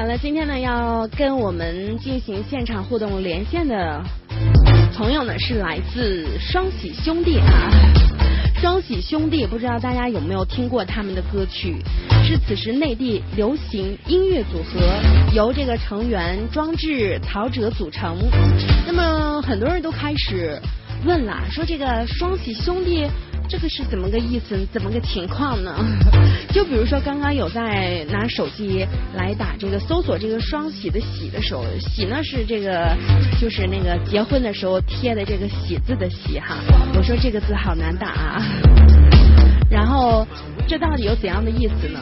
[0.00, 4.02] 好了，今天呢要跟我们进行现场互动连线的
[4.96, 7.70] 朋友呢是来自双喜兄弟啊。
[8.62, 11.76] 双喜兄弟，不知道大家有没有听过他们的歌曲？
[12.24, 14.80] 是此时内地流行音乐组合，
[15.34, 18.16] 由这个成员庄智、陶喆组成。
[18.86, 20.58] 那么很多人都开始
[21.04, 23.06] 问了，说这个双喜兄弟。
[23.50, 24.64] 这个是怎么个意思？
[24.72, 25.74] 怎么个情况呢？
[26.54, 32.96] 就比如说，刚刚有在拿手机来打这个搜索这个双喜的喜的时候，喜呢是这个
[33.40, 36.58] 就是那个结婚的时候贴的这个喜字的喜哈。
[36.96, 38.42] 我说这个字好难打啊。
[39.68, 40.24] 然后
[40.68, 42.00] 这到底有怎样的意思呢？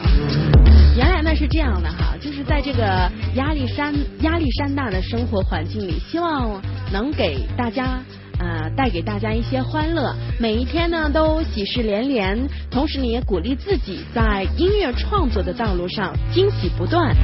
[0.95, 3.91] 原来呢是这样的哈，就是在这个压力山
[4.21, 6.61] 压力山大的生活环境里，希望
[6.93, 7.99] 能给大家。
[8.39, 12.37] 呃，带给大家一些欢乐，每一天呢都喜事连连，
[12.71, 17.15] 同时呢也鼓励自己在音乐创作的道路上惊喜不断。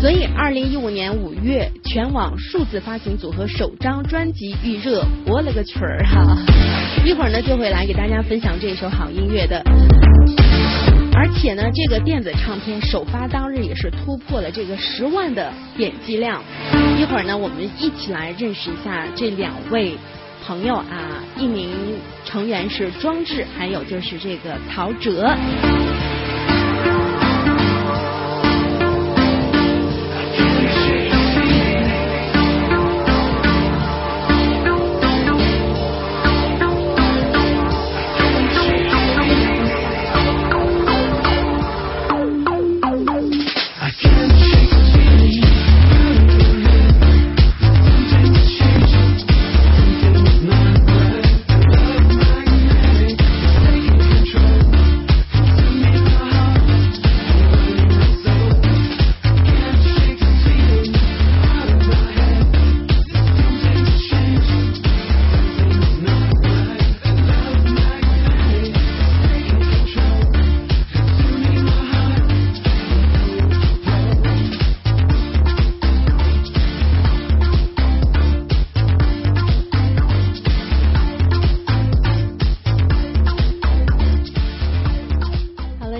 [0.00, 6.36] 所以，二零一五年五月，全网数字发行组合首张专辑预热，我了个曲儿哈！
[7.04, 9.64] 一会儿呢就会来给大家分享这首好音乐的。
[11.46, 16.42] 且呢，这个电子唱片首发当日也是突破了这个十万的点击量。
[16.98, 19.96] 一会儿呢，我们一起来认识一下这两位
[20.44, 21.70] 朋友啊，一名
[22.24, 25.22] 成员是庄志，还有就是这个陶喆。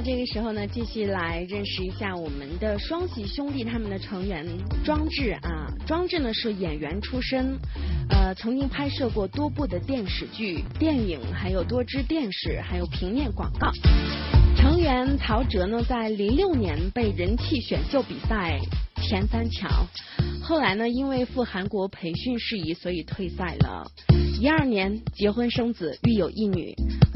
[0.07, 4.47] 这个时候呢，继续来认识一下我们的双喜兄弟他们的成员
[4.85, 7.59] 庄智啊，庄智呢是演员出身，
[8.09, 13.69] 呃，曾经拍摄过多部的电视剧、电影，还有多支电视，还有平面广告。
[14.57, 18.61] 成员陶喆呢，在零六年被人气选秀比赛
[19.03, 19.69] 前三强，
[20.41, 23.91] 后来呢，因为赴韩国培训事宜，所以退赛了。
[24.39, 26.73] 一二年结婚生子，育有一女，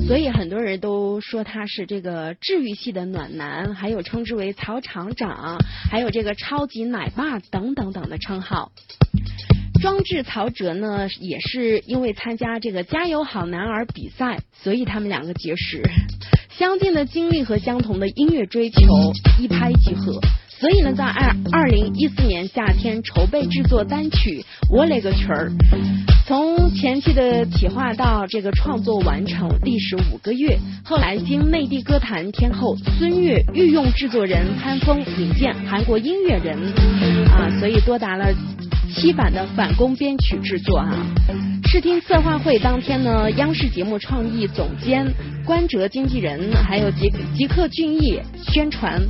[0.06, 8.72] 所以很多人都说他是这个治愈系的暖男，还有称之为曹厂长，还有这个超级奶爸等等等的称号。
[9.80, 15.82] 庄智、曹喆呢，也是因为参加这个加油好男儿比赛，所以他们两个结识，
[16.50, 18.80] 相近的经历和相同的音乐追求，
[19.40, 20.20] 一拍即合。
[20.60, 25.50] 所以呢，在二二零一四年夏天筹备制作单曲《我勒个曲儿》，
[26.26, 30.58] 从前期的企划到这个创作完成，历时五个月。
[30.84, 36.58] 后来经内地歌坛天后孙悦御用制作人潘峰引荐韩国音乐人
[37.30, 38.26] 啊，所以多达了
[38.94, 40.94] 七版的返工编曲制作啊。
[41.70, 45.10] 视听策划会当天呢，央视节目创意总监
[45.46, 49.00] 关喆经纪人，还有吉吉克隽逸宣传。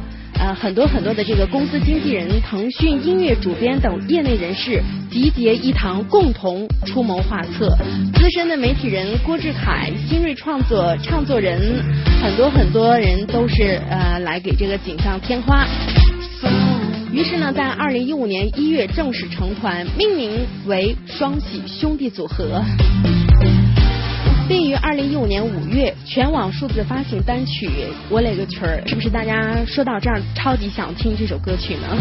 [0.40, 7.76] 呃，很多很多的这个公司经纪人、腾讯音乐主编等业内人士集结一堂，共同出谋划策。
[8.14, 11.60] 资深的媒体人郭志凯、新锐创作唱作人，
[12.22, 15.66] 很多很多人都是呃来给这个锦上添花。
[17.12, 22.62] 于是呢，在二零一五年一月正式成团，命名为双喜兄弟组合。
[24.50, 27.68] 并于二零一五年五月全网数字发行单曲
[28.10, 31.96] 《我勒个去儿》，是不是大家说到这儿超级想听这首歌曲呢？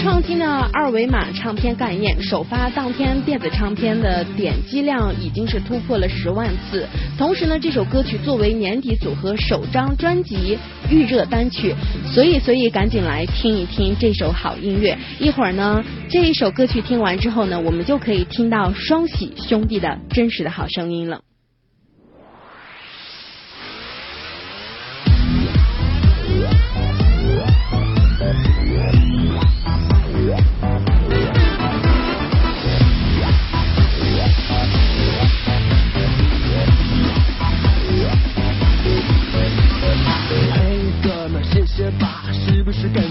[0.00, 6.86] 创新的二维码唱片概念，首发当天电子唱片的点击量已经是突破了十万次。
[7.18, 10.56] 同时呢，这首歌曲作为年底组合首张专辑
[10.88, 11.74] 预热单曲，
[12.06, 14.96] 所以所以赶紧来听一听这首好音乐。
[15.18, 21.22] 一会儿呢，这一首歌曲听完之后呢，我们就可以听到双喜兄弟的真实的好声音了。
[42.78, 43.04] 是感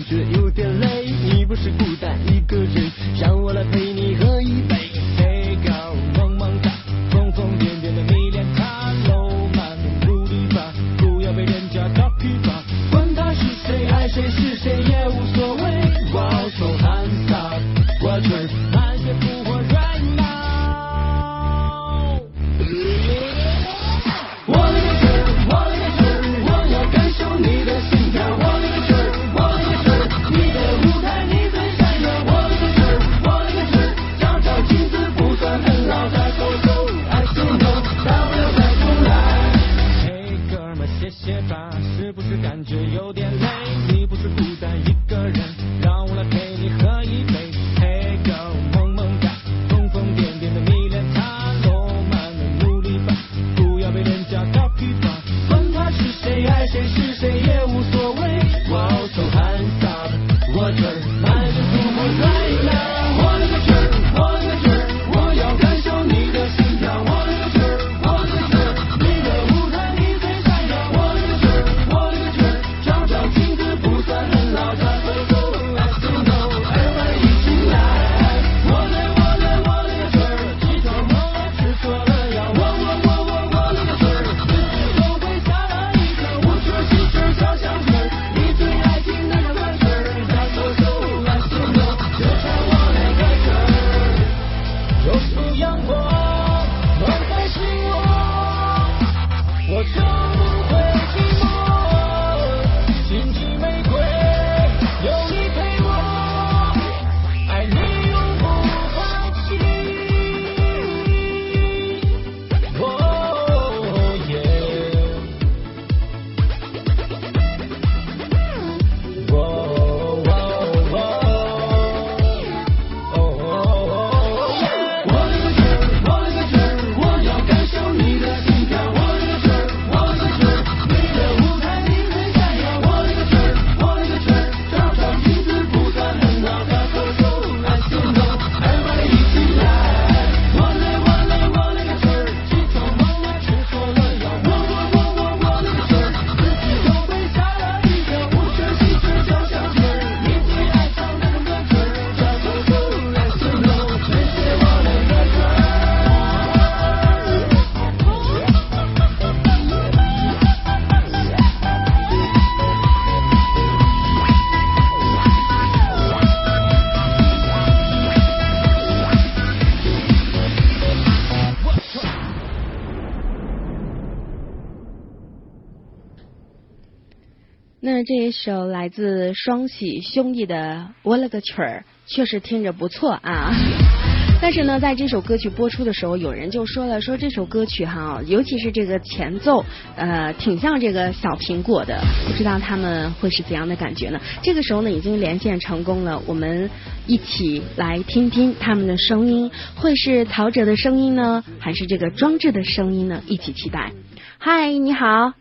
[178.05, 180.55] 这一首来自双喜兄弟的
[181.01, 183.51] 《我勒个曲儿》，确实听着不错啊。
[184.39, 189.65] 但是呢，在这首歌曲播出的时候，有人就说了，说这首歌曲哈，尤其是这个前奏，
[189.95, 194.19] 呃，挺像这个小苹果的，不知道他们会是怎样的感觉呢？
[194.43, 196.69] 这个时候呢，已经连线成功了，我们
[197.07, 203.23] 一起来听听他们的声音，会是陶喆的声音呢，还是这个装置的声音呢？
[203.25, 203.93] 一起期待。
[204.37, 205.33] 嗨，你好。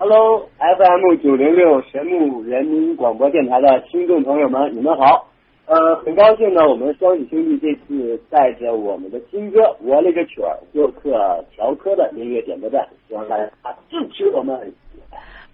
[0.00, 5.26] Hello，FM 九零六神木人民广播电台的听众朋友们，你们好。
[5.66, 13.50] 呃，很高兴呢，我们双喜兄弟这次带着我们的新歌《我勒个曲儿》做客乔科的音乐点播站，希望大家
[13.90, 14.72] 支持我们。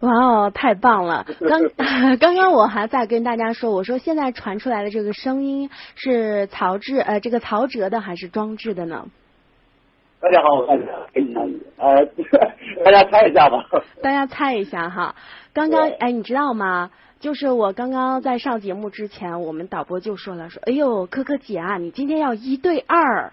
[0.01, 1.25] 哇哦，太棒了！
[1.49, 1.63] 刚
[2.21, 9.07] 刚刚我还在跟大家说，我说现在传出来的这个声音是曹志呃，这个曹哲的还是庄志的呢？
[10.21, 10.87] 大家好，我是
[11.77, 12.07] 呃，
[12.85, 13.65] 大家猜一下吧。
[14.03, 15.15] 大家猜一下哈。
[15.53, 16.91] 刚刚哎，你知道吗？
[17.21, 23.33] 就是我刚刚在上节目之前，我们导播就说了，说哎呦，可可姐啊，你今天要一对二。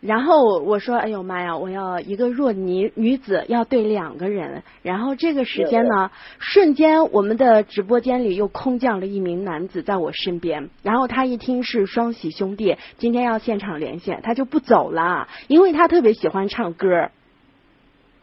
[0.00, 10.70] 然后我说：“哎呦妈呀，我要一个弱女女子要对两个人。”然后这个时间呢，瞬间我们的直播间里又空降了一名男子在我身边。
[10.84, 17.10] 然后他一听是双喜兄弟今天要现场连线，他就不走了，因为他特别喜欢唱歌。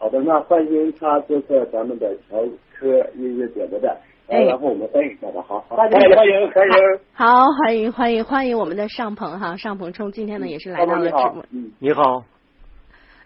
[0.05, 2.38] 好的，那欢迎他做客咱们的调
[2.75, 3.97] 科音乐点播站。
[4.27, 12.24] 哎，然后我们欢迎一下吧，好，好，大家欢迎欢迎，好，欢迎欢迎欢迎我们的尚鹏哈，尚鹏冲今天呢也是来到了直播，嗯，你好，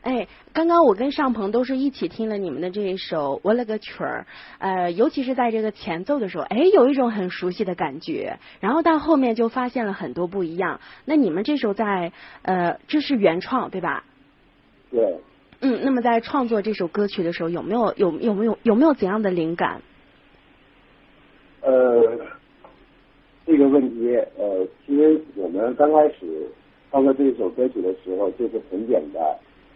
[0.03, 4.25] 哎，刚刚我跟尚鹏都是一起听了你们的这一首《我勒个曲儿》，
[4.59, 10.79] 呃，尤其是在这个前奏的时候，哎，有一种很熟悉的感觉，然后到后面就发现了很多不一样。
[11.03, 14.05] 那你们这首在呃，这是原创对吧？
[14.89, 15.19] 对。
[15.61, 19.81] 嗯，那么在创作这首歌曲的时候，有没有有有没有有没有怎样的灵感？
[21.61, 22.01] 呃，
[23.45, 26.47] 这个问题，呃，其实我们刚开始
[26.89, 29.21] 创作这首歌曲的时候，就是很简单，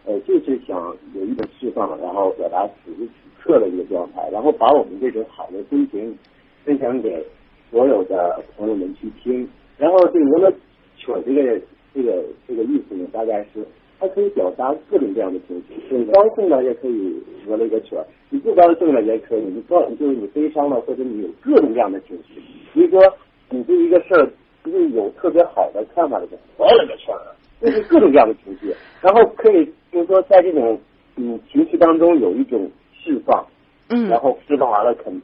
[0.06, 6.18] 呃，就是想有一种释放，然后表达此时此刻的一个状态，然后把我们这种好的心情
[6.63, 7.25] 分享给
[7.70, 9.46] 所有的朋友们去听。
[9.78, 10.52] 然后这个呢，
[10.96, 11.62] 曲这个
[11.94, 13.66] 这个这个意思呢，大概是
[14.00, 22.42] 它可以表达各种各样的情绪，你高兴了也可以说了一个曲儿，你不高兴了也可以，你高就是你悲伤了，或者你有各种各样的情绪。
[22.74, 23.02] 比如说
[23.50, 24.30] 你对一个事儿
[24.66, 27.20] 就是有特别好的看法的时候，说了个曲儿，
[27.62, 30.78] 就是各种各样的情绪，然后可以就是说在这种
[31.16, 33.46] 嗯情绪当中有一种释放，
[33.90, 35.22] 嗯然后释放完了，肯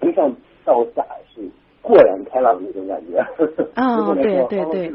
[0.00, 1.42] 从上到下是
[1.82, 3.18] 豁然开朗的那种感觉。
[3.76, 4.92] 哦 就是来说对对对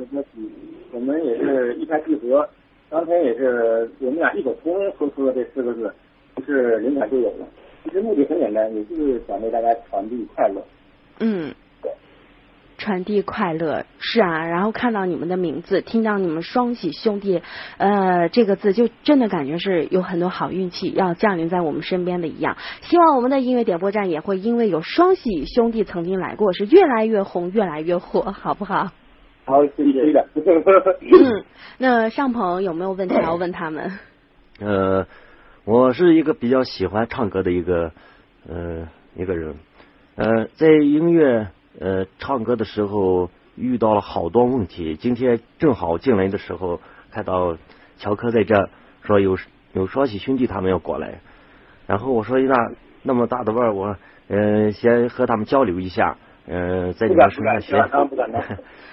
[0.94, 2.48] 我们也是一拍即合，
[2.90, 5.94] 当天也是我们俩异口同声说出了这四个字，
[6.38, 7.48] 就是灵感就有了。
[7.84, 10.62] 其实目的很简单，也就是想为大家传递快乐。
[11.20, 11.54] 嗯，
[12.78, 17.42] 传递快乐是啊，然后看到你们的名字，听到你们双喜兄弟，
[17.78, 22.56] 呃，这个字就真的感觉是有很多好运气要降临在我们身边的一样。
[22.82, 28.92] 希望我们的音乐点播站也会因为有双喜兄弟曾经来过，是越来越红，越来越火，好不好？
[29.48, 30.28] 好，谢谢的。
[30.36, 31.46] 嗯，
[31.80, 33.98] 那上鹏有没有问题要问他们？
[34.60, 35.08] 呃，
[35.64, 37.94] 我是一个比较喜欢唱歌的一个
[38.46, 39.56] 呃一个人，
[40.18, 41.48] 呃，在音乐
[41.80, 44.98] 呃唱歌的时候遇到了好多问题。
[44.98, 47.58] 今天正好进来的时候看到
[47.98, 48.70] 乔科在这儿
[49.04, 49.38] 说有
[49.72, 51.22] 有双喜兄弟他们要过来，
[51.88, 53.96] 然后我说那那么大的腕儿，我
[54.28, 57.90] 呃先和他们交流一下，呃在你们身上学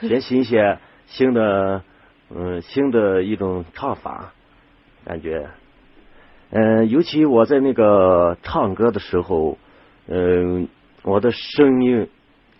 [0.08, 1.82] 学习一些新的
[2.30, 4.32] 嗯、新的一种唱法，
[5.04, 5.48] 感觉。
[6.50, 9.58] 嗯，尤其我在那个唱歌的时候，
[10.08, 10.68] 嗯、
[11.02, 12.08] 我的声音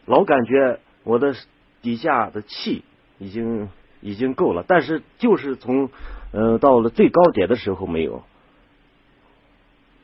[0.07, 1.35] 老感觉我的
[1.83, 2.85] 底下的气
[3.19, 3.69] 已经
[4.01, 5.89] 已经够了，但是就是从
[6.33, 8.23] 呃到了最高点的时候没有。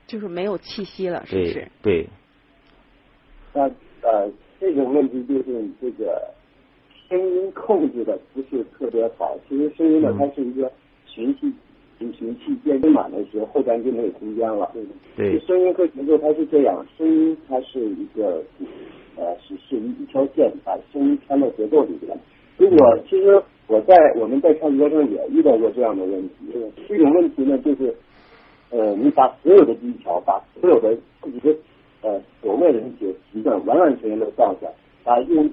[0.06, 1.92] 就是没有气息了，是不是对？
[2.02, 2.08] 对，
[3.52, 3.62] 那
[4.08, 4.30] 呃，
[4.60, 6.22] 这种问题就是你这个
[7.08, 9.36] 声音控制的不是特别好。
[9.48, 10.70] 其实声音呢，嗯它是一个
[11.06, 11.50] 循序
[11.98, 14.70] 循循序渐进满的时候，后边就没有空间了。
[15.16, 18.42] 对声音和节奏它是这样，声音它是一个
[19.16, 22.16] 呃是是一一条线，把声音穿到节奏里边。
[22.58, 26.52] 如果其实我在我们在唱歌上也遇到过这样的问题，
[26.86, 27.94] 这种问题呢就是
[28.70, 31.56] 呃，你把所有的技巧，把所有的自己的
[32.02, 34.66] 呃所谓的那些习惯，完完全全的放下，
[35.04, 35.50] 把用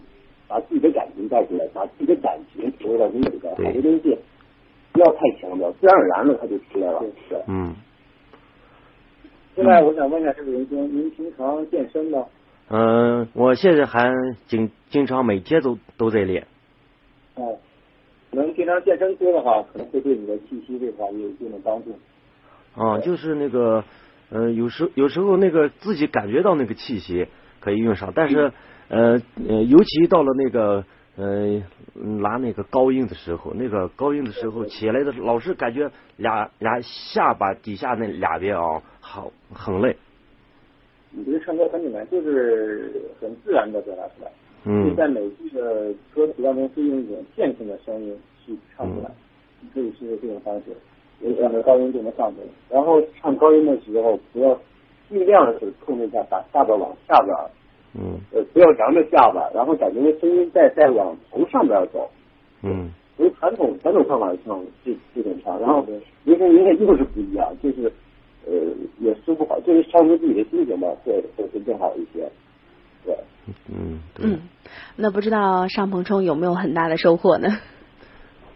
[0.48, 4.18] 把自己的感情带出来，把自己的感情投入到音乐里边，对好多东西
[4.94, 7.04] 不要太强调，自然而然的它就出来了。
[7.30, 7.76] 对，嗯
[9.56, 12.26] 另外，我想问一下这位仁兄，您平常健身吗？
[12.70, 14.14] 嗯、呃我现在还
[14.46, 16.46] 经经常每天都都在练。
[17.36, 17.58] 哦，
[18.30, 21.92] 可能平常健身多的话，可能会对你的气息这块有一定的帮助。
[22.76, 23.84] 啊，就是那个，
[24.30, 27.28] 呃，有时有时候那个自己感觉到那个气息
[27.60, 28.52] 可以用上，但是
[28.90, 30.84] 呃呃，尤其到了那个
[31.16, 39.96] 呃拿那个高音的时候，那个高音的时候起来的时候，老是感觉俩俩下巴底下那俩边啊，好很累。
[41.12, 42.92] 你这个唱歌很简单，就是
[43.22, 44.32] 很自然的表达出来。
[44.66, 49.10] 嗯就在每句的歌词当中，是用一种线性的声音去唱出来。
[49.62, 50.76] 你可以试试这种方式，
[51.20, 52.48] 两个高音就能上去了。
[52.70, 54.58] 然后唱高音的时候，不要
[55.10, 57.50] 尽量是控制一下，把下巴往下边儿，
[57.96, 62.10] 嗯呃，不要扬着下巴，然后感觉那声音再再往从上边走。
[62.64, 65.84] 嗯从传统传统唱法唱这这种唱，然后
[66.24, 67.92] 您跟您的又是不一样，就是
[68.46, 68.54] 呃
[69.00, 72.30] 也说不好，就是唱出自己的心情吧，会会会更好一些。
[73.04, 73.16] 对，
[73.74, 74.42] 嗯对嗯，
[74.96, 77.48] 那不知道尚鹏冲有没有很大的收获呢？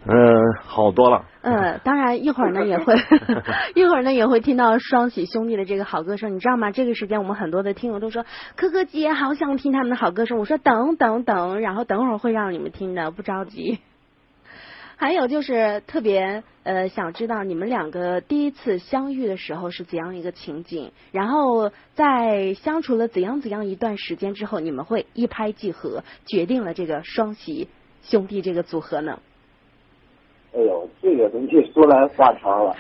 [0.04, 1.26] 嗯、好多了。
[1.42, 2.96] 嗯，当然一会儿呢也会，
[3.76, 6.72] 一会儿呢也会听到双喜兄弟的这个好歌声，你知道吗？
[6.72, 10.40] 这个时间我们很多的听友都说，科科姐好想听他们的好歌声。
[10.40, 13.80] 我说等等等，然后等会儿会让你们听的，不着急。
[14.98, 27.68] 还有就是特别呃想知道你们两个第一次相遇的时候是怎样一个情景，然后在相处了怎样怎样一段时间之后，你们会一拍即合，决定了这个双喜
[28.04, 29.20] 兄弟这个组合呢？
[30.54, 32.76] 哎呦，这个东西说来话长了。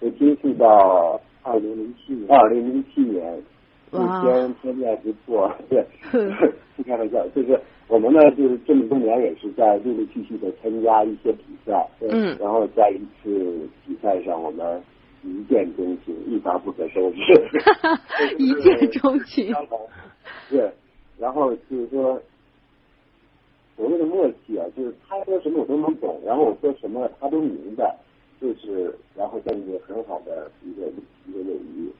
[0.00, 3.42] 我接触到二零零七年，二零零七年，
[3.92, 5.82] 哇天天气还不错，对，
[6.76, 7.58] 不开玩笑，就是
[7.88, 14.82] 我们呢，就是这么多年也是在陆陆续续的参加一些比赛，对嗯然后在一次比赛上，我们
[15.22, 17.16] 一见钟情，一发不可收拾，
[18.36, 19.54] 一见钟情。
[20.50, 20.70] 对，
[21.18, 22.20] 然后就是说。
[23.76, 27.94] 所谓的默契啊，就是他说什么我都能懂，然后我说什么他都明白，
[28.40, 30.86] 就是然后建立很好的一个
[31.26, 31.92] 一个友谊。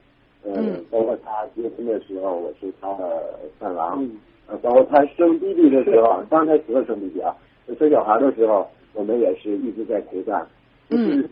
[0.43, 4.03] 呃，嗯包括他结婚的时候，我是他的伴郎。
[4.03, 4.17] 嗯
[4.49, 7.35] 呃，包括他生弟弟的时候，当然他除了生弟弟啊，
[7.77, 10.47] 生小孩的时候，我们也是一直在陪伴。
[10.89, 11.27] 嗯，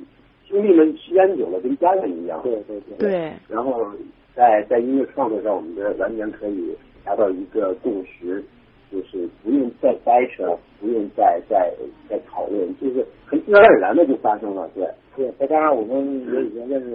[0.46, 2.42] 兄弟们时间久了跟家人一样。
[2.44, 2.98] 对对对。
[2.98, 3.90] 对，然后
[4.36, 6.76] 在在音乐创作上，我们的完全可以
[7.06, 8.44] 达到一个共识，
[8.92, 11.72] 就是不用再掰扯，不用再再
[12.10, 14.70] 再讨论，就是很自然而然的就发生了。
[14.76, 16.92] 对，对，再加上我们也已经认识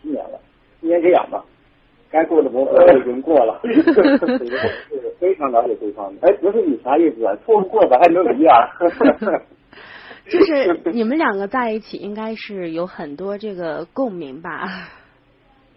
[0.00, 0.38] 七年了，
[0.80, 1.44] 一年之痒吧。
[2.10, 6.28] 该过的磨合 已经过了， 是非常了解对方的。
[6.28, 7.34] 哎，不是你啥意思啊？
[7.46, 8.54] 错过吧还能一样？
[10.28, 14.68] 就是你们两个在一起，应该是有很多这个共鸣吧？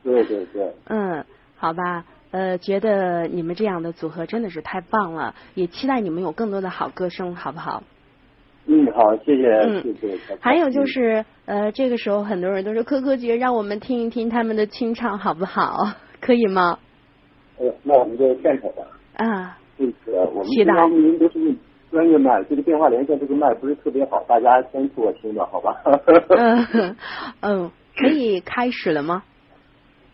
[0.03, 0.71] 对对对。
[0.87, 1.23] 嗯，
[1.55, 2.03] 好吧，
[2.35, 7.81] 呃，觉得你们这样的组合真的是太棒了，也期待你们有更多的好歌声，好不好？
[8.65, 10.35] 嗯，好，谢谢，嗯谢谢。
[10.41, 15.93] 还有就是，呃，这个时候很多人都说柯柯姐，让我们听一听他们的清唱，好不好？
[16.19, 16.77] 可以吗？
[17.57, 18.83] 呃，那我们就献丑吧。
[19.15, 21.55] 啊，这个我们期待平常录音都是用
[21.89, 25.73] 专业麦，这个电话连线这个麦不是特别好，大家先替我听着，好吧？
[26.35, 26.95] 嗯
[27.39, 29.23] 嗯，可以开始了吗？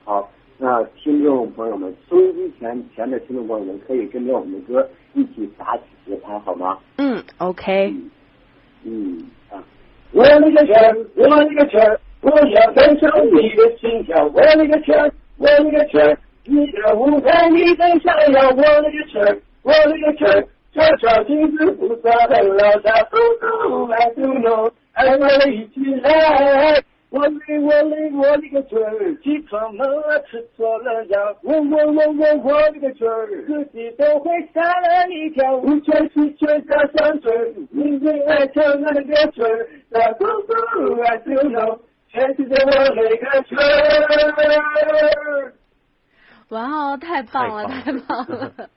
[0.03, 0.29] 好，
[0.63, 6.77] 那听众朋友们，收音机前前的听众朋友们，可以跟着我们的歌一起打起节拍，好吗？
[6.99, 7.91] 嗯，OK，
[8.83, 9.17] 嗯
[9.49, 9.57] 啊，
[10.11, 14.23] 我那个圈儿，我那个圈，我要感受你的心跳。
[14.27, 16.15] 我那个圈儿，我那个圈，
[16.45, 18.49] 你的舞台你在闪耀。
[18.51, 26.83] 我那个圈儿，我那个圈儿，悄悄镜子不撒的老大，Oh oh I don't know，爱我的一起来。
[27.11, 29.85] 我累我累我那个圈儿，起床了
[30.29, 31.19] 吃错了药。
[31.43, 35.57] 我我我我我那个圈儿，自己都会吓了一跳。
[35.57, 45.53] 五圈七圈加上圈儿，你最爱跳那个圈儿，大姑姑 I don't know，全世界我那个圈儿。
[46.47, 48.69] 哇哦，太棒了，太棒了！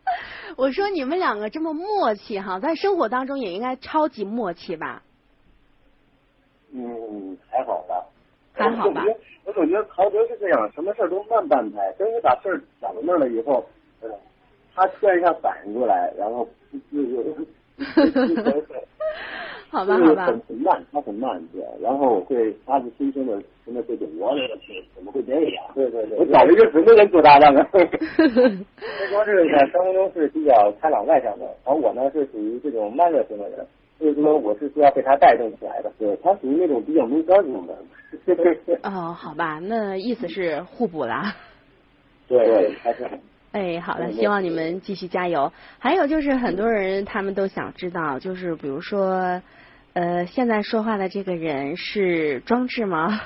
[0.56, 5.02] 我说你们两个这么默契哈，在生活当中也应该超级默契吧？
[6.72, 8.04] 嗯，还好吧。
[8.54, 9.04] 还好吧
[9.44, 11.92] 我总觉得曹德是这样，什么事儿都慢半拍。
[11.98, 13.62] 等你把事儿想到那儿了以后，
[14.00, 14.08] 呃，
[14.74, 16.48] 他突然一下反应过来，然后
[16.90, 17.22] 就就
[19.70, 21.62] 好吧，就是好吧很，很慢，他很慢，对。
[21.82, 23.34] 然后我会发自心声的
[23.66, 25.64] 跟他对对，我勒个去，怎么会这样？
[25.74, 27.68] 对对对我找了一个什么人做搭档啊？
[27.72, 33.66] 这光是在生活中是比较开朗外向的，而我呢是属于这种慢热型的人，
[33.98, 35.92] 所以说我是需要被他带动起来的。
[35.98, 37.74] 对他属于那种比较没干型的。
[38.82, 41.34] 哦，好吧，那意思是互补啦。
[42.28, 43.20] 对，还是很
[43.52, 45.52] 哎，好了，嗯希望你们继续加油。
[45.78, 49.40] 还有就是很多人他们都想知道，就是比如说，
[49.92, 53.20] 呃，现在说话的这个人是庄志吗？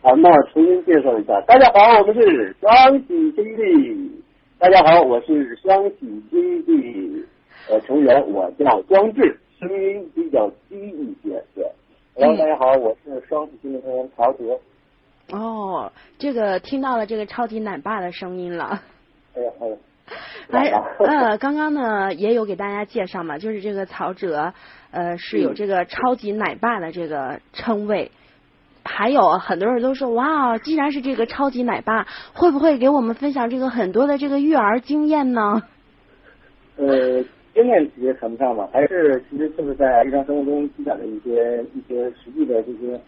[0.00, 4.22] 好，那我重新介绍一下，大家好，我们是双喜兄弟。
[4.58, 7.24] 大家好，我是双喜兄弟
[7.68, 11.66] 呃成员，我叫庄志，声音比较低一些，对。
[12.14, 14.58] 然后大家好，我是双喜新的成员曹哲。
[15.30, 18.80] 哦，这个听到了这个超级奶爸的声音了。
[19.34, 19.52] 哎呀，
[20.50, 24.54] 哎呀，哎，呃，刚刚呢也有给大家介绍嘛，就是这个曹哲，
[24.90, 28.10] 呃，是有这个超级奶爸的这个称谓。
[28.84, 35.62] 还有很多人都说，哇，既然是这个超级奶爸，会不会给我们分享这个很多的这个育儿经验呢？
[36.76, 37.22] 呃，
[37.58, 43.00] 经验其实谈不上吧，还是其实就是在日常生活中积攒的一些一些实际的这些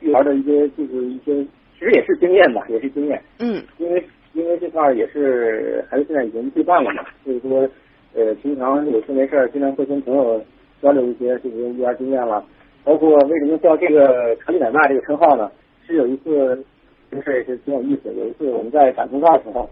[0.00, 1.44] 育儿的一些就是一些，
[1.76, 3.20] 其实也是经验吧，也是经验。
[3.40, 7.68] 嗯因为因为这块儿也是孩子现在已经对半了嘛，所以说
[8.14, 10.40] 呃平常有事没事儿经常会跟朋友
[10.80, 12.44] 交流一些这些育儿经验了，
[12.84, 15.50] 包括为什么叫这个超级奶爸这个称号呢？
[15.84, 16.64] 是有一次
[17.10, 19.68] 这个事儿也是挺有意思的，有一次我们在赶通告的时候，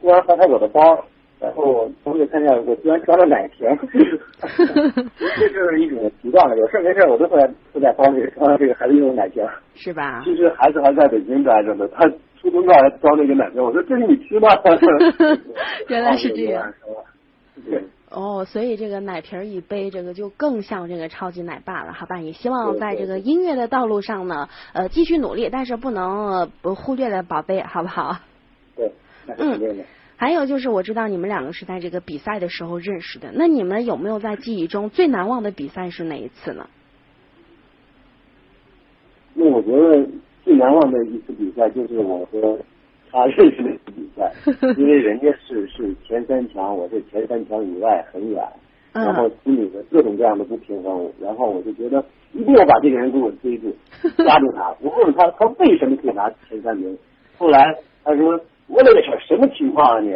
[0.00, 1.04] 突然翻开我的包，
[1.38, 3.68] 然后同学看见我居然装了奶瓶，
[5.38, 7.38] 这是一种习惯了，有事没事我都会
[7.72, 9.44] 会在包里装这个孩子用的奶瓶。
[9.74, 10.22] 是吧？
[10.24, 12.08] 其实孩子还在北京待着呢，他
[12.40, 14.48] 出通告还装那个奶瓶，我说这是你吃吗？
[15.88, 16.72] 原来是这样。
[17.68, 22.18] 对， 哦，所以这个奶瓶一杯，这个就更像这个超级奶爸了，好吧？
[22.18, 28.16] 也希望在这个音乐的道路上呢，呃，继续努力，但是不能、呃不忽略了宝贝，好不好？
[28.74, 28.90] 对，
[29.26, 29.84] 那是肯定的。
[30.16, 36.68] 还有就是，我知道你们两个是在这个比赛的时候认识的，那你们有没有在记忆中最难忘的比赛是哪一次呢？
[39.34, 40.08] 那我觉得
[40.42, 42.58] 最难忘的一次比赛就是我和
[43.10, 44.32] 他认识的一次比赛，
[44.78, 48.42] 因为人家是是前三强，我是前三强以外很远，
[48.92, 52.02] 然后嗯，心里的各种各样的不平衡，然后我就觉得
[52.32, 53.76] 一定要把这个人给我追住，
[54.16, 56.96] 抓住他，我问他他为什么可以拿前三名，
[57.36, 60.10] 后来他说我勒个去，什么情况啊你？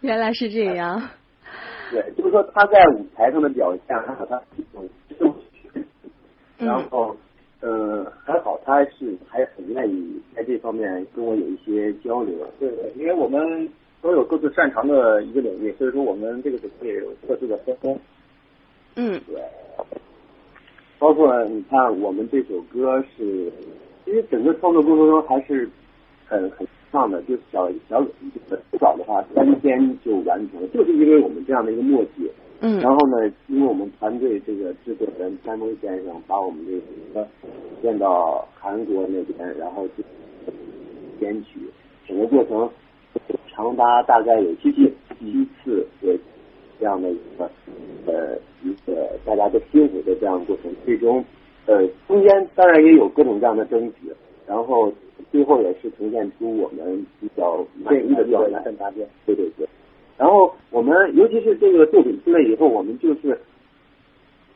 [0.06, 1.02] 原来是这样。
[1.90, 4.40] 对，就是说他在舞台上的表现，还有他
[6.58, 7.14] 然后，
[7.60, 12.34] 呃，还好他是还很愿意在这方面跟我有一些交流。
[12.58, 13.68] 对对，因为我们
[14.00, 17.98] 都有各自擅长的一个领域，所以说我们这个组合也有各自的分工。
[18.96, 19.40] 嗯对，
[20.98, 23.52] 包括你看我们这首歌是，
[24.06, 25.68] 因为整个创作过程中还是
[26.26, 26.66] 很很
[26.96, 28.00] 棒的，就小小
[28.70, 32.30] 不早的话三天就完成了，就是因为我们这样的一个默契。
[32.60, 36.80] 嗯然后呢，因为我们团队这个制作人山东先生把我们这个
[37.12, 37.28] 歌
[37.82, 40.02] 变到韩国那边，然后就
[41.20, 41.60] 编曲，
[42.08, 42.66] 整个过程
[43.52, 46.18] 长达大概有七七七次的
[46.80, 47.50] 这样的一个
[48.06, 51.22] 呃一个大家都辛苦的这样的过程，最终
[51.66, 54.96] 呃中间当然也有各种各样的争执，然后最
[55.46, 58.60] 后也是呈现出我们比较满意的状态。
[58.72, 59.06] 达标。
[59.24, 59.66] 对对对。
[60.18, 63.38] 然后我们尤其是这个作品出来以后，我们就是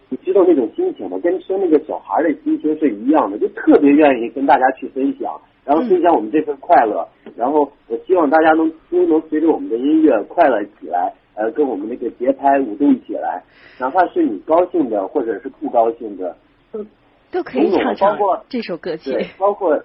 [0.08, 1.18] 你知道那种心情吗？
[1.22, 7.06] 跟生那个小孩的心情是一样的，就特别愿意跟大家去分享，然后分享我们这份快乐。
[7.36, 13.42] 然后我希望大家能都能随着我们的音乐快乐起来，呃，跟我们那个节拍舞动起来，
[13.78, 16.36] 哪怕是你高兴的或者是不高兴的，
[16.72, 16.84] 都
[17.30, 19.12] 都可以种种唱唱包括这首歌曲。
[19.12, 19.80] 对，包括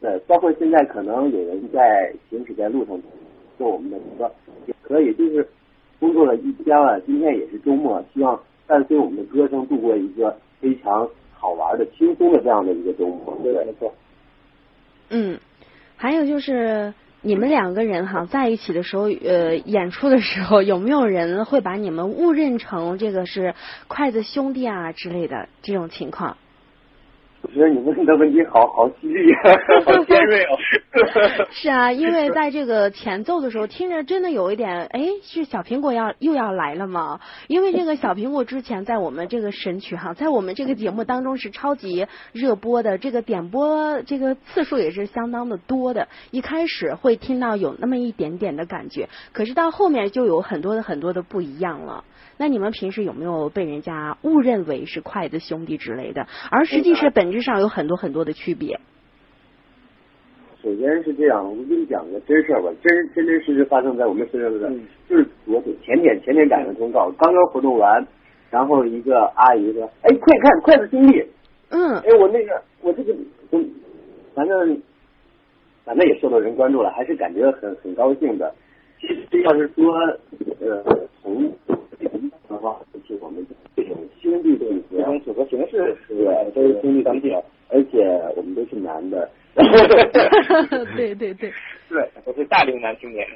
[0.00, 3.00] 对，包括现在可能有人在行驶在路上
[3.56, 4.30] 做我们的车，
[4.66, 5.48] 也可以，就是
[5.98, 13.38] 工作了一天了，今天也是周末，希望伴随我们的歌声度过一个非常好玩的、轻松的这样的一个周末。
[13.42, 13.92] 对，没错。
[15.10, 15.38] 嗯，
[15.96, 23.54] 还有就是你们两个人哈在一起的时候，呃，演出的时候有没有人会把你们误认成这个是
[23.88, 26.36] 筷子兄弟啊之类的这种情况？
[27.40, 29.32] 我觉得你问的问题好好犀利，
[29.86, 30.58] 好尖锐哦。
[31.50, 37.20] 是啊，因为在这个前奏的时候，听着真的有一点，哎，是小苹果要又要来了吗？
[37.46, 46.08] 因为这个小苹果之前在我们这个神曲哈，在我们这个节目当中是超级热播的，这个点播这个次数也是相当的多的。
[46.32, 52.04] 一开始会听到有那么一点点的感觉，可是到后面就有很多的很多的不一样了。
[52.40, 56.28] 那你们平时有没有被人家误认为是筷子兄弟之类的？
[56.50, 58.78] 而实际是本质上有很多很多的区别。
[60.62, 68.04] 首先是这样，我跟你讲个真事儿吧，真真真实实发生在我们身上的，嗯就是昨天前天前天赶上通告，刚刚活动完，
[68.50, 71.24] 然后一个阿姨说：“哎，快看筷子兄弟！”
[71.70, 73.14] 嗯哎，我那个我这个，
[73.50, 73.60] 我
[74.34, 74.82] 反正
[75.84, 78.52] 反正也受到人关注了，还是感觉很很高兴的。
[79.00, 79.94] 其实要是说
[80.60, 80.82] 呃
[81.22, 81.48] 从
[82.48, 83.54] 的话，就是我们这
[83.88, 87.34] 种兄弟对这种组合形式是对都是兄弟相弟，
[87.68, 88.04] 而且
[88.36, 89.28] 我们都是男的。
[90.96, 91.52] 对对对，
[91.88, 93.26] 对，我是大龄男青年。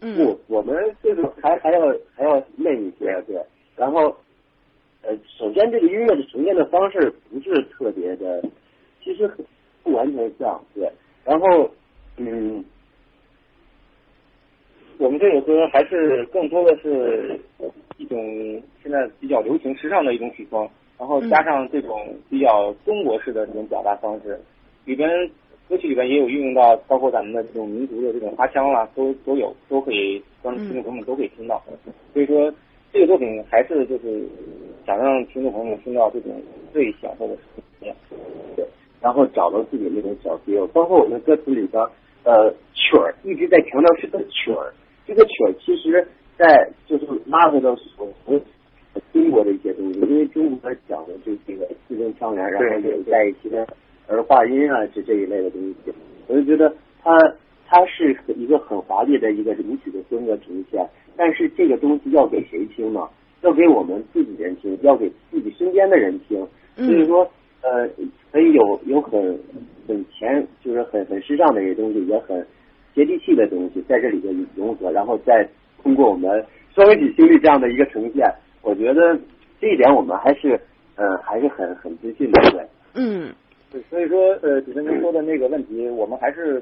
[0.00, 3.40] 嗯不，我们这个还还要还要嫩一些，对。
[3.76, 4.16] 然后，
[5.02, 8.42] 呃，首先这个音乐的呈现的方式不是特别的，
[9.04, 9.30] 其实
[9.82, 10.90] 不完全像，对。
[11.24, 11.70] 然后，
[12.16, 12.64] 嗯，
[14.98, 17.38] 我们这首歌还是更多的是
[18.00, 18.18] 一种
[18.82, 20.66] 现在比较流行时尚的一种曲风，
[20.98, 24.40] 然后加上这种比较中国式的这种表达方式，
[24.86, 25.06] 里边
[25.68, 31.62] 歌曲里边也有运用到包括咱们的这种民族的这种花腔啦，都都有，都可以让听众朋友们都可以听到。
[32.14, 32.50] 所以说，
[32.90, 34.26] 这个作品还是就是
[34.86, 36.32] 想让听众朋友们听到这种
[36.72, 37.40] 最享受的时
[37.82, 37.94] 间。
[38.56, 38.66] 对。
[39.02, 41.82] 然后找到自己那种小 feel，包括我们歌词里边，
[42.24, 44.72] 呃，曲儿一直在强调是个曲儿，
[45.06, 46.06] 这个曲儿其实
[46.40, 48.40] 在就是拉回到所从
[49.12, 53.66] 中国的一些东西，因为中国讲的就是这个字正腔圆，然后有在一起的
[54.06, 55.92] 儿化音啊，这这一类的东西，
[56.28, 57.14] 我就觉得它
[57.66, 60.82] 它是一个很华丽的一个舞曲的风格呈现，
[61.14, 63.06] 但是这个东西要给谁听呢？
[63.42, 66.38] 要给我们自己人听，要给自己身边的人听，
[66.76, 67.86] 所以说呃，
[68.32, 69.38] 可以有有很
[69.86, 72.46] 很前，就是很很时尚的一些东西，也很
[72.94, 75.46] 接地气的东西在这里边融合，然后再
[75.82, 78.26] 通过我们双喜兄弟这样的一个呈现，
[78.62, 79.18] 我觉得
[79.60, 80.60] 这一点我们还是
[80.96, 82.66] 呃还是很很自信的，对。
[82.94, 83.32] 嗯
[83.72, 86.60] 对，所以说呃，主持人说的那个问题，我们还是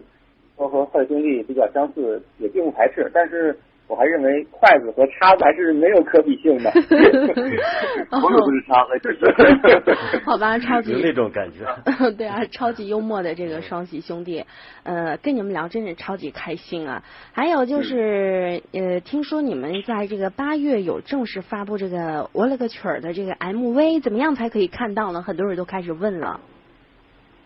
[0.56, 6.70] 说和筷子兄弟比较相似，也并不排斥，但是我还认为筷子和叉子还是没有可比性的。
[8.12, 10.20] 我可不是叉子，就是。
[10.24, 11.64] 好吧，超级有那种感觉。
[12.18, 14.44] 对啊，超级幽默的这个双喜兄弟，
[14.82, 17.02] 呃，跟你们聊真是超级开心啊！
[17.32, 21.96] 还有就是，呃，听说你们在这个八月有正式发布这个
[22.32, 25.22] 《我了个曲儿》的这个 MV，怎么样才可以看到呢？
[25.22, 26.40] 很多人都开始问了。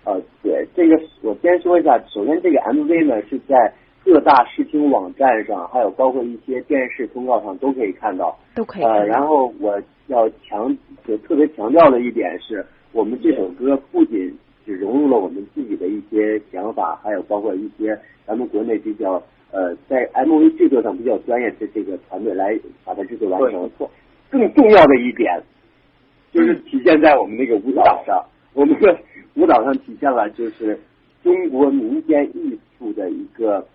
[0.04, 3.72] 呃，对，这个我先说一下，首先这个 MV 呢是在
[4.04, 8.36] 各大视听网站上，还有包括一些电视通告上都可以看到。
[8.54, 14.36] 都可以然后我要强，就特别强调的一点是，我们这首歌不仅
[14.66, 23.70] 只融入了我们自己的一些想法，还有包括一些咱们国内比较呃在 MV 制作上比较专业的这个团队来把它制作完成。
[24.30, 25.40] 更重要的一点，
[26.32, 28.98] 就是体现在我们那个舞蹈上，我们的
[29.34, 30.78] 舞蹈上体现了就是
[31.22, 33.66] 中国民间艺术的一个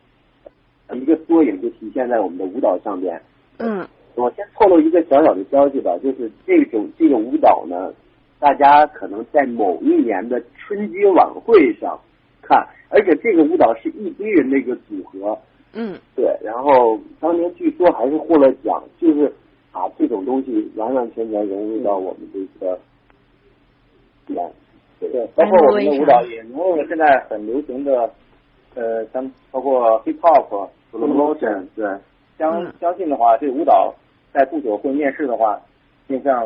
[0.96, 3.22] 一个缩影，就体现在我们的舞蹈上面。
[3.58, 3.88] 嗯。
[4.16, 7.94] 我先透露一个小小的消息吧，就是这种这个舞蹈呢，
[8.40, 12.00] 大家可能在某一年的春节晚会上
[12.42, 15.38] 看，而且这个舞蹈是一堆人的一个组合，
[15.74, 15.96] 嗯。
[16.16, 19.32] 对，然后当年据说还是获了奖，就是
[19.72, 22.80] 把这种东西完完全全融入到我们这个，
[24.26, 24.36] 对，
[25.00, 28.12] 对对，包括我们的舞蹈也融入了现在很流行的，
[28.78, 31.84] 呃，像包括 hip hop、slow motion，对，
[32.38, 33.96] 相嗯相信的话，这个舞蹈
[34.32, 35.60] 在不久会面世的话，
[36.06, 36.46] 面向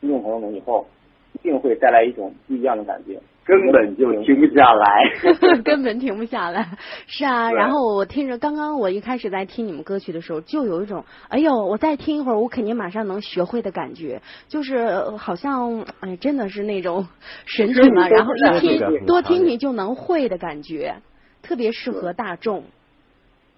[0.00, 0.86] 听众朋友们以后，
[1.32, 3.18] 一定会带来一种不一样的感觉。
[3.44, 5.10] 根本就停不下来。
[5.66, 6.64] 根本停不下来。
[7.08, 17.08] 是啊，然后我听着，刚刚我一开始在听你们歌曲的时候，就有一种，哎呦，我再听一会儿，我肯定马上能学会的感觉，就是呃好像，哎，真的是那种
[17.46, 20.94] 神奇嘛，是然后一听多听听就能会的感觉，
[21.42, 22.64] 特别适合大众。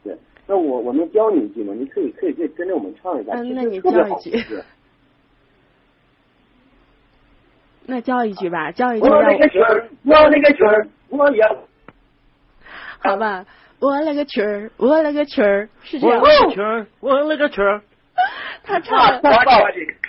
[0.02, 0.16] 对，
[0.46, 1.72] 那我我能教你一句吗？
[1.76, 4.62] 你可以可以可以跟着我们唱一下，嗯那你教一句
[7.86, 11.64] 那教一句吧，教一句我让那个曲儿，我那个曲儿，我要。
[13.00, 13.44] 好吧，
[13.80, 16.22] 我勒个去儿，我勒个去儿，是这样吗。
[16.24, 17.82] 我勒个圈儿，我勒个曲儿。
[18.64, 19.30] 他唱的。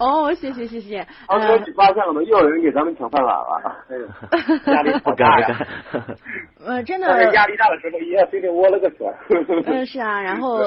[0.00, 1.06] 哇哦，谢谢谢谢。
[1.28, 2.22] 好，呃歌曲发现了吗？
[2.22, 3.84] 又有人给咱们抢饭碗了。
[3.88, 4.06] 哎呦，
[4.72, 5.46] 压力不好大呀！
[5.46, 5.56] 敢
[5.92, 6.16] 不敢。
[6.66, 9.12] 呃，真的但是压力大的时候也要听听我了个圈。
[9.66, 10.60] 嗯，是啊，然后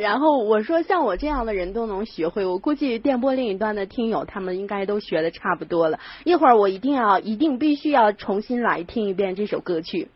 [0.00, 5.98] 然后我说像我这样的人都能学会，我估计电波另一端的听友他们应该都学的差不多了。
[6.24, 10.08] 一会儿我一定要一定必须要重新来听一遍这首歌曲。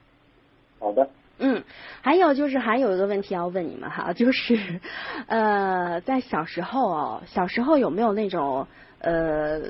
[0.79, 1.63] 好的，嗯，
[2.03, 4.81] 还有就是还有一个问题要问你们哈， 就是
[5.27, 8.67] 呃，在小时候哦，小时候有没有那种
[9.01, 9.61] 呃，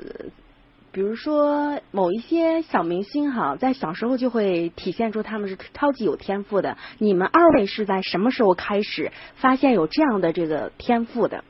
[0.91, 6.77] 比如说某一些小明星哈，在小时候就会体现出他们是超级有天赋的。
[6.99, 11.43] 你们二位是在什么时候开始发现有这样的这个天赋的？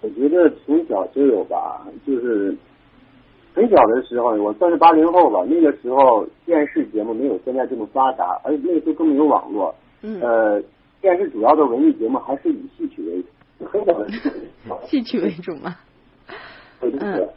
[0.00, 2.56] 我觉得从小就有吧，就是
[3.54, 5.44] 很小的时候，我算是八零后吧。
[5.48, 9.74] 那个时候电视节目没有现在这么发达，而且那个时候更没有网络。
[10.02, 10.62] 嗯，呃，
[11.00, 13.22] 电视主要的文艺节目还是以戏曲为
[13.58, 14.30] 主，很小的时
[14.68, 14.80] 候。
[14.88, 15.76] 戏曲为主嘛。
[16.80, 17.28] 对对嗯对。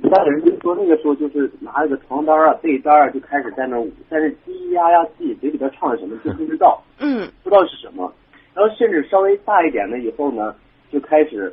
[0.00, 8.12] 一般人就说那个时候就是拿着个床单啊、被单啊，就开始在那舞，但是咿咿呀呀自己嘴里边唱的什么就不知道，嗯不知道是什么。
[8.54, 10.54] 然后甚至稍微大一点了以后呢，
[10.92, 11.52] 就开始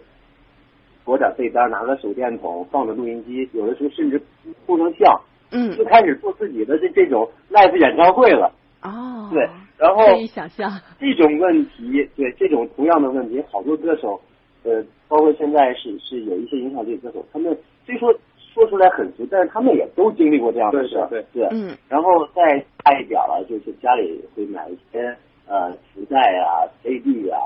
[1.06, 4.22] 裹点被单，拿个手电筒，放着录音机，有的时候甚至
[4.68, 5.78] 录成像，嗯。
[5.78, 8.52] 就开始做自己的这这种 live 演唱会了。
[8.82, 10.70] 哦，对，然后可以想象。
[11.00, 14.20] 这种问题，对这种同样的问题，好多歌手，
[14.64, 18.14] 呃，包括现在是是有一些影响力歌手，他们虽说
[18.54, 21.78] 说出来很俗，但是他们也都经历过这样的事儿，对对嗯。
[21.88, 25.16] 然后再大一点了，就是家里会买一些
[25.48, 27.38] 呃磁带啊、CD 啊，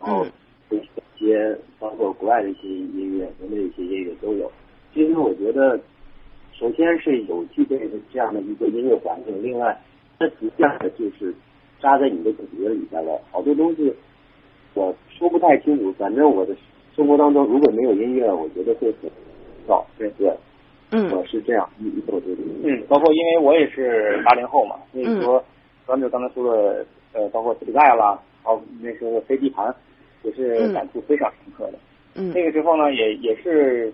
[0.00, 0.32] 然后嗯
[0.70, 0.80] 一
[1.18, 4.50] 些包括国外的一些音乐、国内的一些音乐都有。
[4.92, 5.78] 其实我觉得，
[6.52, 9.76] 首先是有具备的这样的一个音乐环境，另外，
[10.18, 11.34] 它实际上就是
[11.80, 13.20] 扎在你的骨子里边了。
[13.30, 13.92] 好多东西
[14.74, 16.54] 我说不太清楚，反正我的
[16.94, 19.10] 生活当中如果没有音乐，我觉得会很
[19.68, 19.84] 燥。
[19.98, 20.32] 对对，
[20.92, 25.44] 嗯我是这样，一一我觉得，嗯，包括因为我也是八零后嘛，所以说，
[25.86, 29.74] 刚才刚才说的，呃，包括磁带啦，包括那时候的飞机盘，
[30.24, 31.78] 也是感触非常深刻的。
[32.16, 33.92] 嗯那个时候呢，也也是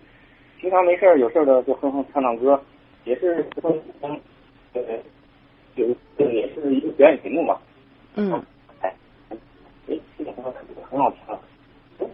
[0.58, 2.60] 平常没事儿有事儿的就哼哼唱唱歌，
[3.04, 4.20] 也是哼哼，
[4.74, 4.82] 呃，
[5.74, 5.86] 有
[6.18, 7.58] 也是一个表演节目嘛。
[8.16, 8.32] 嗯
[8.80, 8.94] 哎，
[9.88, 10.54] 哎，这个歌
[10.90, 11.18] 很好听，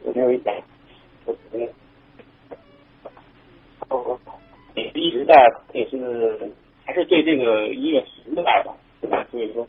[0.04, 0.62] 我没有一点，
[1.24, 1.72] 我觉得，
[3.88, 4.18] 哦，
[4.74, 5.34] 也是一直在，
[5.72, 6.38] 也是
[6.84, 9.26] 还是对这个音乐热爱吧，对吧？
[9.30, 9.66] 所以说，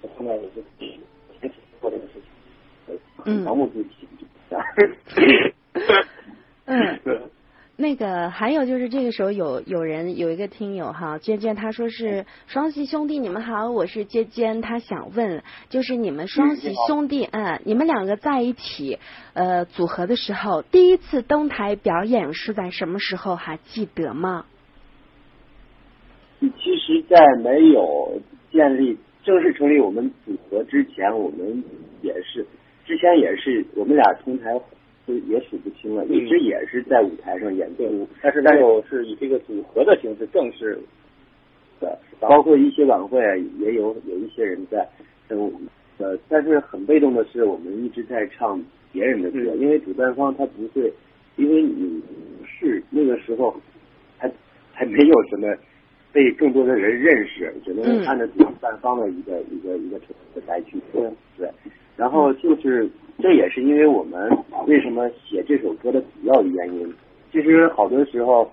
[0.00, 0.98] 我现在也是自己
[1.40, 2.22] 前提做这个事情。
[3.24, 3.46] 嗯。
[6.66, 7.20] 嗯。
[7.76, 19.00] 那个还有就是这个时候有有人有一个听友哈，娟娟他说是双喜兄弟你们好，我是娟娟，他想问就是你们双喜兄弟，嗯，你们两个在一起
[19.32, 23.34] 呃组合的时候，第一次登台表演是在什么时候？
[23.34, 24.46] 还记得吗？
[26.38, 28.20] 其实，在没有
[28.52, 31.64] 建立正式成立我们组合之前，我们
[32.02, 32.46] 也是
[32.84, 34.52] 之前也是我们俩同台
[35.06, 40.78] 就也数不清了，一直也是在舞台上演出，但是没有是以这个组合的形式正式
[41.80, 43.20] 的，包括一些晚会
[43.58, 44.88] 也有有一些人在，
[45.28, 45.52] 嗯
[45.98, 49.60] 呃，但是很被动的是，我们一直在唱别人的歌，嗯。
[49.60, 50.92] 因为主办方他不会，
[51.36, 52.02] 因为你
[52.46, 53.54] 是那个时候
[54.18, 54.30] 还
[54.72, 55.54] 还没有什么
[56.14, 61.12] 被更多的人认识，只能嗯按照自己单方的一个、一个一个程度来去做。
[61.36, 61.50] 对，
[61.96, 64.30] 然后就是这也是因为我们
[64.68, 66.94] 为什么写这首歌的主要的原因。
[67.32, 68.48] 其实好多时候，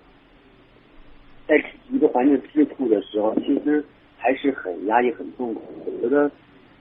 [1.48, 3.86] 在一个环境吃苦的时候，其实
[4.18, 5.62] 还是很压抑、很痛苦。
[5.86, 6.32] 我觉得，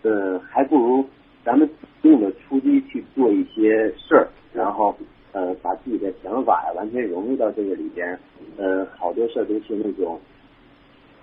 [0.03, 1.05] 呃，还不如
[1.45, 1.69] 咱们
[2.01, 4.97] 主动的出击去做一些事儿，然后
[5.33, 8.19] 呃，把自己的想法呀完全融入到这个里边。
[8.57, 10.19] 呃，好多事儿都是那种，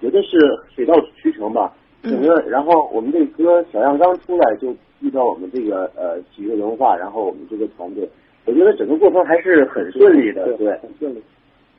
[0.01, 0.37] 觉得是
[0.75, 1.73] 水到渠成吧。
[2.03, 8.07] 整个，然后我们这个歌小样刚出来就遇到我们这个呃喜悦文化，然后我们这个团队，
[8.45, 11.21] 我觉得整个过程还是很顺利的，对，很顺利。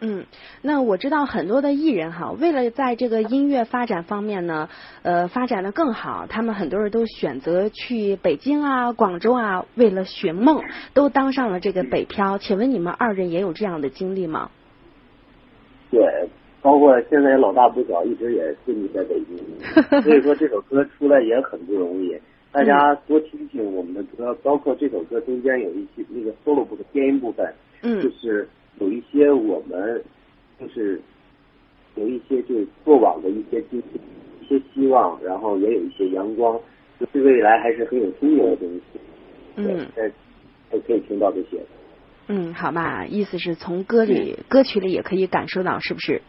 [0.01, 0.27] 嗯，
[0.61, 4.69] 那我知道很多的艺人哈，为了在这个音乐发展方面呢，
[5.03, 10.63] 呃，发展的更好，他们很多人都选择去北京啊、广州啊，为了寻梦，
[10.95, 12.39] 都当上了这个北漂。
[12.39, 14.51] 请问你们二人也有这样的经历吗？
[15.91, 16.29] 对，
[16.69, 19.39] 包括现在老大不小，一直也定居在北京，
[20.03, 22.15] 所以说这首歌出来也很不容易。
[22.53, 27.51] 大家多听听我们的歌，包括这首歌中间有一些那个 solo 部的电音部分，
[27.81, 28.49] 嗯就嗯是
[28.81, 30.05] 有一些我们
[30.61, 31.01] 就是
[31.95, 34.01] 有一些就是过往的一些经历，
[34.43, 36.61] 一些希望，然后也有一些阳光，
[37.01, 39.01] 就是未来还是很有憧憬的东西。
[39.57, 40.13] 嗯对，
[40.71, 41.63] 在可以听到这些。
[42.27, 46.21] 嗯，好吧，意思是从歌里、歌曲里也可以感受到，是不是？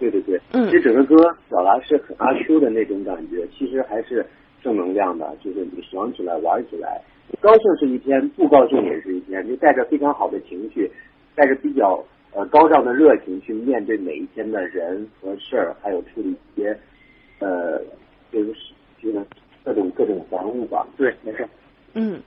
[0.00, 0.68] 对对对，嗯。
[0.72, 1.14] 这整个歌
[1.48, 4.26] 表达是很阿 Q 的那种感觉，其实还是
[4.62, 7.00] 正能量的，就是你爽起来玩起来，
[7.40, 10.90] 高兴是一天，不高兴也是一天，就带着非常好的情绪，
[11.36, 16.76] 带着比较呃高涨的热情去面对每一天的人和事儿，还有处理一些
[17.38, 17.78] 呃
[18.32, 18.54] 就是
[19.02, 19.24] 就是
[19.62, 20.86] 各种各种杂物吧。
[20.96, 21.46] 对，没事。
[21.94, 22.20] 嗯，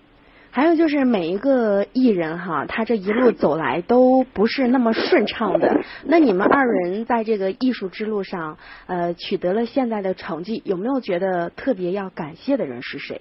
[0.56, 5.82] 还有就是每一个艺人哈，他这一路走来都不是那么顺畅的。
[6.06, 13.20] 那你们二人在这个艺术之路上，呃，取得了现在的成绩，有没有觉得特别要感谢的人是谁？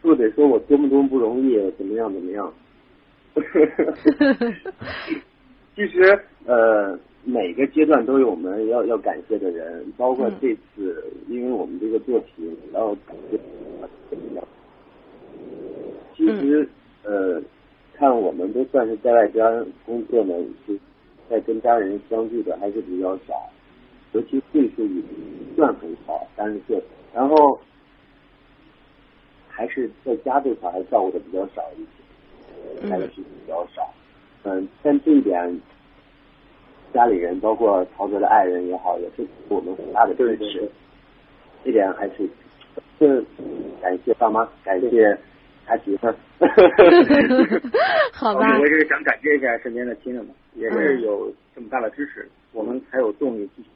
[0.00, 2.54] 是不是得说我多么多么不容易，怎么样怎么样？
[5.76, 13.38] 其实呃，每个阶段都有我们要要感谢的人，包括嗯这次，因为我们这个作品要感谢
[14.08, 14.44] 怎么样？
[16.16, 16.68] 其实
[17.04, 17.42] 呃，
[17.94, 20.34] 看我们都算是在外边工作呢，
[20.66, 20.74] 就
[21.28, 23.48] 在跟家人相聚的还是比较少，
[24.12, 26.82] 尤其岁数也不算很少，三十岁，
[27.14, 27.58] 然后。
[29.54, 33.86] 还是在家这块还照顾的比较少一些，开的是比较少。
[34.44, 35.60] 嗯，但这一点，
[36.94, 40.66] 家里人包括曹哥的爱人也好，也是给我们很大的支持。
[41.62, 42.26] 这点还是，
[42.98, 43.22] 这
[43.82, 45.16] 感谢爸妈，感谢
[45.76, 46.14] 他媳妇儿。
[48.12, 53.68] 好吧我，也是想感谢一下身边的亲人们，也是有这么大的支持，我们才有动力继续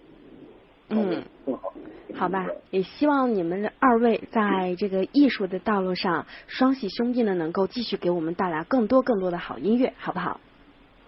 [0.90, 1.22] 嗯。
[1.44, 1.72] 更好。
[2.14, 10.40] 好吧，也希望你们二位在这个艺术的道路上，双喜兄弟呢能够继续给我们带来更多更多的好音乐，好不好？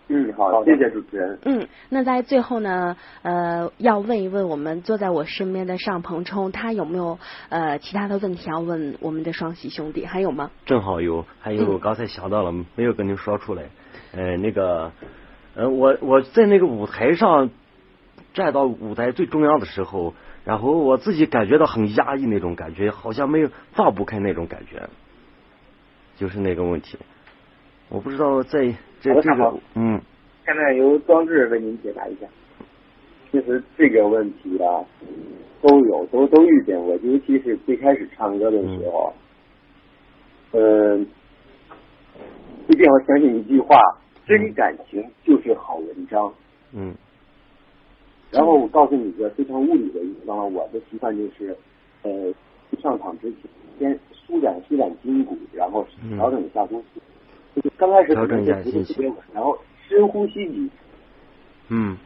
[0.08, 1.38] 嗯，好，谢谢主持人。
[1.44, 7.18] 嗯，那在最后呢，呃，要问一问我们坐在我身边的尚鹏冲，他有没有
[7.50, 10.06] 呃其他的问题要问我们的双喜兄弟？
[10.06, 10.50] 还有吗？
[10.64, 13.64] 正好有，还有我刚才想到了，没有跟您说出来。
[14.12, 14.92] 呃，那个，
[15.54, 17.50] 呃，我我在那个舞台上
[18.32, 24.88] 站到舞台最中央的时候，然后我自己感觉到很压抑那种感觉，好像没有放不开那种感觉，
[26.16, 26.96] 就是那个问题。
[27.90, 30.00] 我不知道在这这个好的好的嗯
[30.44, 32.26] 下面由庄志为您解答一下。
[33.30, 34.84] 其实这个问题啊，
[35.60, 39.12] 都有都都遇见过，尤其是最开始唱歌的时候。
[40.52, 41.06] 嗯，
[42.68, 43.76] 一定要相信一句话：
[44.26, 46.32] 真感情就是好文章。
[46.72, 46.94] 嗯
[48.30, 51.56] 然后我告诉你一个非常物理的一个方法，我的习惯就是，
[52.02, 52.32] 呃，
[52.80, 53.40] 上场之前
[53.78, 55.86] 先舒展舒展筋骨，然后
[56.16, 57.00] 调整一下呼吸。
[57.60, 60.72] 就是刚开始可能是不是特别稳，然后深呼吸几次，
[61.68, 61.96] 嗯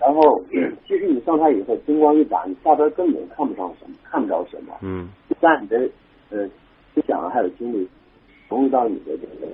[0.00, 0.42] 然后
[0.86, 4.74] 其实你上台以后灯光一打，你下边根本看不上什么，看不着什么。
[4.82, 5.08] 嗯
[5.40, 5.88] 但你的
[6.30, 6.46] 呃
[6.94, 7.88] 思想还有精力
[8.48, 9.46] 融入到你的这个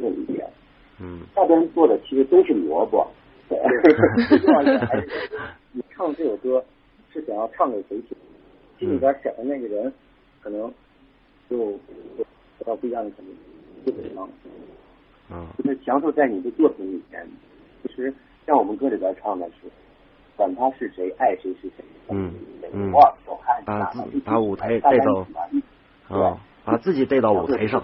[0.00, 0.46] 这里边，
[1.00, 3.06] 嗯下边做的其实都是萝卜。
[5.72, 6.64] 你唱这首歌
[7.12, 8.16] 是想要唱给谁听，
[8.78, 9.92] 心里边想的那个人，
[10.40, 10.72] 可能
[11.48, 11.72] 就
[12.16, 12.24] 就
[12.58, 13.34] 得到不一样的肯定，
[13.84, 14.28] 就得唱。
[15.30, 17.26] 嗯就是享受在你的作品里面。
[17.82, 18.12] 其实
[18.46, 19.68] 像我们歌里边唱的是，
[20.36, 21.84] 管他是谁，爱谁是谁。
[22.10, 22.32] 嗯
[22.72, 22.92] 嗯
[23.64, 23.92] 把
[24.24, 25.26] 把舞台带到
[26.08, 27.82] 啊，把自己带到舞台上。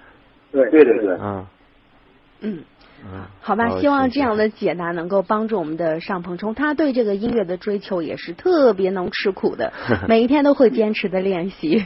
[0.52, 1.46] 对对对对，嗯
[2.40, 2.64] 嗯。
[3.04, 6.54] 嗯，好吧，希望这样的解答能够帮助我们的尚鹏冲。
[6.54, 9.72] 他对这个音乐的追求也是特别能吃苦的，
[10.08, 11.84] 每一天都会坚持的练习。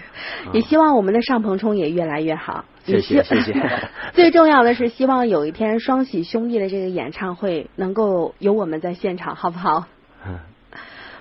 [0.53, 2.65] 也希望我们的尚鹏冲也越来越好。
[2.85, 3.55] 谢谢谢谢
[4.13, 9.87] 最重要的是，希望有一天双喜兄弟的这个演唱会能够有我们在现场，好不好？
[10.27, 10.39] 嗯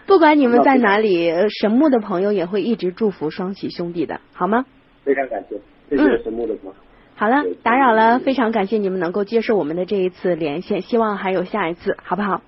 [0.08, 4.64] 不管你们在哪里，呃神木的朋友也会一直祝福双喜兄弟的，好吗？
[5.04, 5.56] 非常感谢，
[5.90, 6.76] 谢嗯谢神木的朋友。
[7.16, 12.42] 好了，打扰了，非常感谢你们能够接受我们的这一次连线，希望还有下一次，好不好？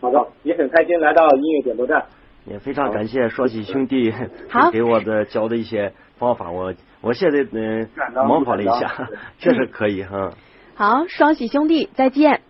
[0.00, 2.04] 好的，也很开心来到音乐点播站。
[2.46, 4.12] 也非常感谢双喜兄弟
[4.50, 7.88] 好 给我的教的一些方法，我我现在嗯、
[8.26, 9.08] 模仿了一下，
[9.38, 10.30] 确实可以哈。
[10.74, 12.42] 好，双喜兄弟，再见。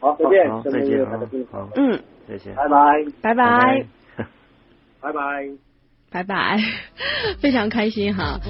[0.00, 1.06] 好，再见，再见
[1.76, 3.04] 嗯，再见，拜拜。
[3.20, 3.84] 拜拜。
[4.16, 4.26] 拜。
[5.00, 5.48] 拜拜。
[6.12, 6.58] 拜拜，
[7.40, 8.40] 非常开心哈。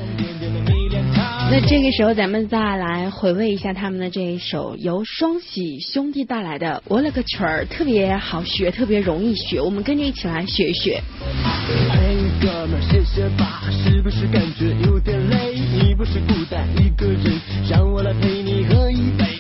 [1.50, 11.02] 那这个时候，咱们再来回味一下他们的这一首由双喜兄弟带来的《我勒个曲儿》，特别好学，特别容易学，我们跟着一起来学一学。
[11.90, 15.54] 哎，哥们儿，谢谢吧，是不是感觉有点累？
[15.54, 19.39] 你不是孤单一个人，让我来陪你喝一杯。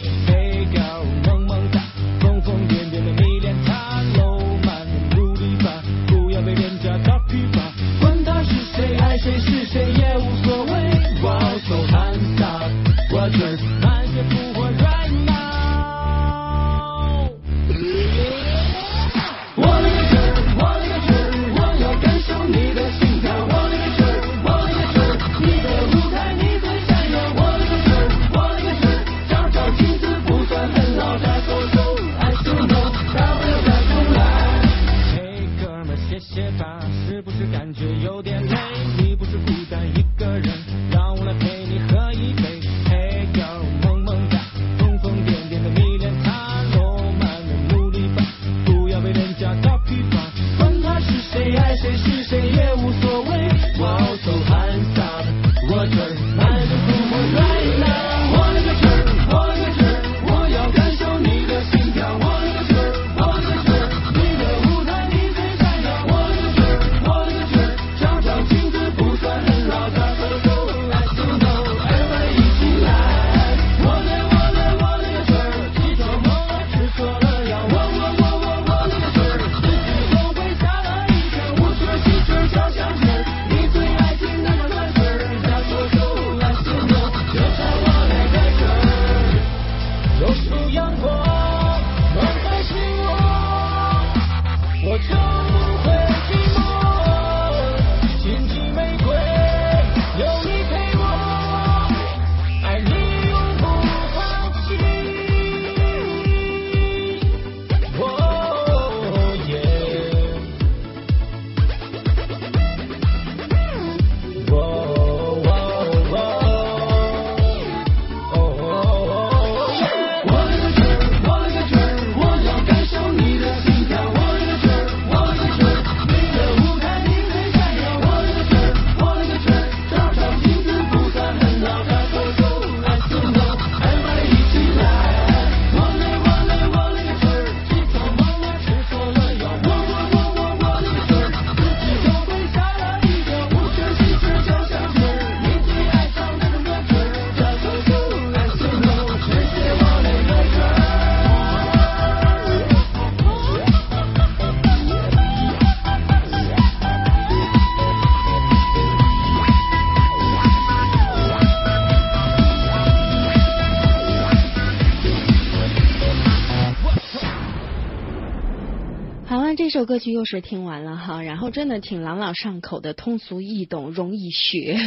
[169.80, 174.78] 首歌曲又是听完了哈，然后真的挺朗朗上口的，通俗易懂，容易学。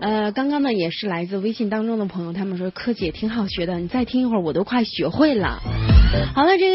[0.00, 5.60] 呃，刚刚呢也是来自微信当中的朋友，他们说柯姐挺好学的，你再听一会儿，我都快学会了。
[6.34, 6.68] 好了，这个。